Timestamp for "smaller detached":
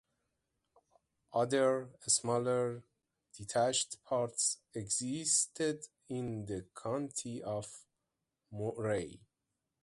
2.07-4.03